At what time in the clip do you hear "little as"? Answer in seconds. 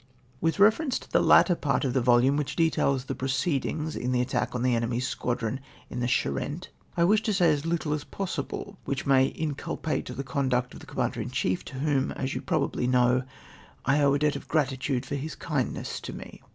7.67-8.03